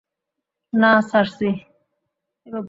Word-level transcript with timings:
না, 0.73 0.91
সার্সি! 1.09 1.49